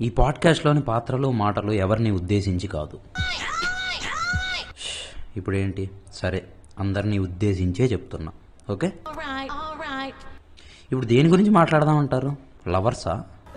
[0.00, 3.00] ఈ పాడ్కాస్ట్లోని పాత్రలు మాటలు ఎవరిని ఉద్దేశించి కాదు.
[5.36, 5.90] ఇప్పుడేంటి?
[6.12, 8.32] సరే అందరినీ ఉద్దేశించే చెప్తున్నా.
[8.70, 8.86] ఓకే.
[10.92, 12.36] ఇప్పుడు దేని గురించి మాట్లాడదామంటారు?
[12.68, 13.12] లవర్సా?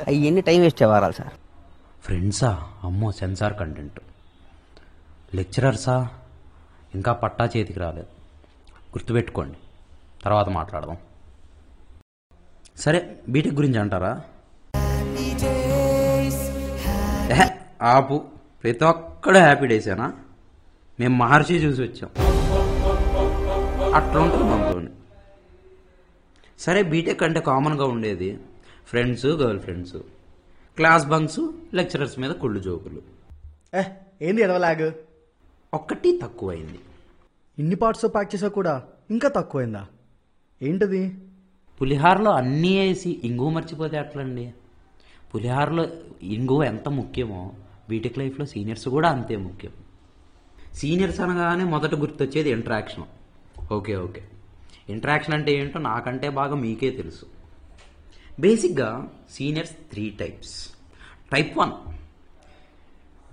[0.08, 1.34] అవన్నీ టైం వేస్ట్ అవ్వాలి సార్?
[2.04, 2.68] ఫ్రెండ్సా?
[2.84, 4.00] అమ్మో సెన్సార్ కంటెంట్.
[5.36, 6.10] లెక్చరర్సా?
[6.96, 8.08] ఇంకా పట్టా చేతికి రాలేదు.
[8.72, 9.58] గుర్తుపెట్టుకోండి.
[10.24, 10.98] తర్వాత మాట్లాడదాం.
[12.78, 14.22] సరే బీటెక్ గురించి అంటారా?
[17.82, 18.26] ఆపు.
[18.64, 20.14] ప్రతి ఒక్కడు హ్యాపీ డేసేనా
[21.00, 22.10] మేము మహర్షి చూసి వచ్చాం.
[23.96, 24.92] అట్లా ఉంటుంది మనతోని
[26.60, 28.40] సరే బీటెక్ అంటే కామన్గా ఉండేది
[28.88, 29.26] friends
[29.60, 29.98] girlfriends
[30.78, 31.40] class bunks
[31.74, 33.02] lecturers మీద కుళ్ళు జోకులు.
[33.78, 33.84] ఏ
[34.22, 34.92] ఏంది ఎదవలాగ్
[35.74, 36.80] ఒక్కటి తక్కువైంది.
[37.60, 39.86] ఇన్ని పార్ట్స్ ప్యాక్ చేసా కూడా ఇంకా తక్కువైందా?
[40.62, 41.16] ఏంటది?
[41.82, 44.54] పులిహారలో అన్నీ వేసి ఇంగువ మర్చిపోతే ఎట్లండి?
[45.36, 45.88] పులిహారలో
[46.24, 47.54] ఇంగువ ఎంత ముఖ్యమో
[47.90, 49.72] బీటెక్ లైఫ్లో సీనియర్స్ కూడా అంతే ముఖ్యం.
[50.74, 53.04] సీనియర్స్ అనగానే మొదట గుర్తొచ్చేది ఇంటరాక్షన్.
[53.74, 54.24] Okay okay.
[54.90, 57.26] ఇంటరాక్షన్ అంటే ఏంటో నాకంటే బాగా మీకే తెలుసు.
[58.40, 60.70] బేసిక్గా seniors three types.
[61.32, 61.72] Type one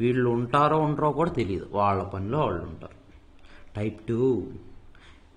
[0.01, 2.95] వీళ్ళు ఉంటారో ఉండరో కూడా తెలియదు వాళ్ళ పనిలో వాళ్ళు ఉంటారు.
[3.77, 4.47] టైప్ టూ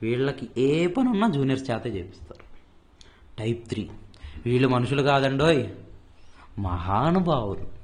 [0.02, 2.44] వీళ్ళకి ఏ పని ఉన్నా జూనియర్స్ చేతే చేపిస్తారు.
[3.40, 3.90] టైప్ త్రీ
[4.46, 5.68] వీళ్ళు మనుషులు కాదండోయ్.
[6.60, 7.78] మహానుభావులు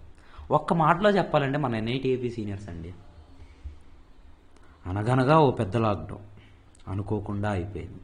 [0.51, 2.93] ఒక్క మాటలో చెప్పాలంటే మన ఎన్ఐటిఏపీ సీనియర్స్ అండి.
[4.85, 6.21] అనగనగా ఓ పెద్ద లాక్డౌన్.
[6.87, 7.99] అనుకోకుండా అయిపోయింది.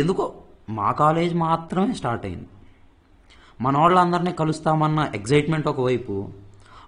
[0.00, 0.34] ఎందుకో
[0.70, 2.48] మా కాలేజ్ మాత్రమే స్టార్ట్ అయింది.
[3.60, 6.30] మన వాళ్ళందరినీ కలుస్తామన్న ఎగ్జైట్మెంట్ ఒకవైపు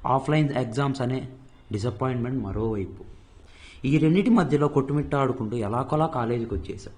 [0.06, 1.28] ఆఫ్లైన్ ఎగ్జామ్స్ అనే
[1.72, 3.04] డిసప్పాయింట్మెంట్ మరోవైపు.
[3.84, 6.94] ఈ రెండింటి మధ్యలో కొట్టుమిట్టాడుకుంటూ ఎలాగోలా కాలేజీకి వచ్చేసాం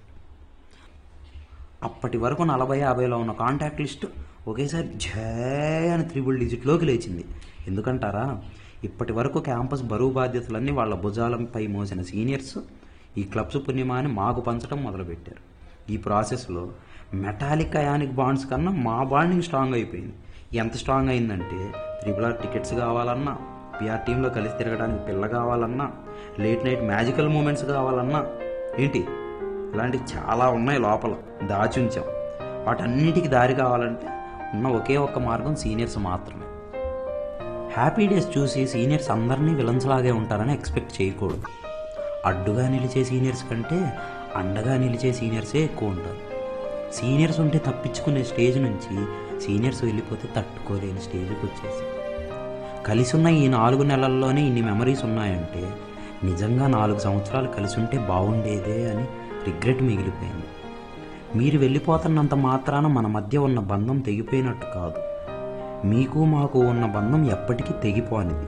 [1.83, 4.05] అప్పటి వరకు నలభై యాభైలో ఉన్న కాంటాక్ట్ లిస్ట్
[4.47, 7.25] ఒకేసారి జయ అని త్రిబుల్ డిజిట్లోకి లేచింది.
[7.67, 8.41] ఎందుకంటారా?
[8.83, 12.57] ఇప్పటి వరకు క్యాంపస్ బరువు బాధ్యతలన్నీ వాళ్ళ భుజాలపై మోసిన సీనియర్స్
[13.17, 15.57] ఈ క్లబ్స్ పుణ్యమాని మాకు పంచడం మొదలుపెట్టారు.
[15.91, 16.69] ఈ ప్రాసెస్లో
[17.13, 20.13] మెటాలిక్ అయానిక్ బాండ్స్ కన్నా మా బాండింగ్ స్ట్రాంగ్ అయిపోయింది.
[20.57, 21.71] ఎంత స్ట్రాంగ్ అయిందంటే
[22.01, 23.37] త్రిబుల్ ఆర్ టికెట్స్ కావాలన్నా
[23.81, 25.91] పిఆర్ టీంలో కలిసి తిరగడానికి పిల్ల కావాలన్నా
[26.39, 28.25] లేట్ నైట్ మ్యాజికల్ మూమెంట్స్ కావాలన్నా
[28.79, 28.99] ఏంటి?
[29.73, 31.15] ఇలాంటివి చాలా ఉన్నాయి లోపల.
[31.47, 32.03] దాచి ఉంచాం
[32.67, 34.07] వాటన్నిటికి దారి కావాలంటే
[34.55, 36.45] ఉన్న ఒకే ఒక్క మార్గం సీనియర్స్ మాత్రమే.
[37.75, 41.43] హ్యాపీ డేస్ చూసి సీనియర్స్ అందరినీ విలన్స్ లాగే ఉంటారని ఎక్స్పెక్ట్ చేయకూడదు.
[42.25, 43.93] అడ్డుగా నిలిచే సీనియర్స్ కంటే
[44.35, 46.37] అండగా నిలిచే సీనియర్సే ఎక్కువ ఉంటారు.
[46.93, 49.07] సీనియర్స్ ఉంటే తప్పించుకునే స్టేజ్ నుంచి
[49.41, 51.83] సీనియర్స్ వెళ్ళిపోతే తట్టుకోలేని స్టేజ్కి వచ్చేసి
[52.83, 55.69] కలిసి ఉన్న ఈ నాలుగు నెలల్లోనే ఇన్ని మెమరీస్ ఉన్నాయంటే
[56.23, 59.03] నిజంగా నాలుగు సంవత్సరాలు కలిసి ఉంటే బాగుండేదే అని
[59.45, 60.47] రిగ్రెట్ మిగిలిపోయింది.
[61.35, 64.95] మీరు వెళ్ళిపోతున్నంత మాత్రాన మన మధ్య ఉన్న బంధం తెగిపోయినట్టు కాదు.
[65.87, 68.45] మీకు మాకు ఉన్న బంధం ఎప్పటికీ తెగిపోనిది.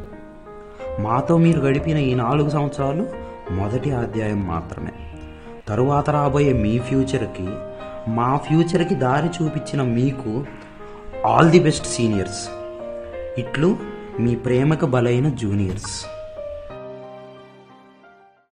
[1.01, 3.07] మాతో మీరు గడిపిన ఈ నాలుగు సంవత్సరాలు
[3.51, 4.91] మొదటి అధ్యాయం మాత్రమే.
[5.67, 7.49] తరువాత రాబోయే మీ ఫ్యూచర్కి
[8.07, 10.45] మా ఫ్యూచర్కి దారి చూపించిన మీకు
[11.25, 12.49] ఆల్ ది బెస్ట్ సీనియర్స్.
[13.39, 13.77] ఇట్లు
[14.19, 16.18] మీ ప్రేమకు బలైన జూనియర్స్.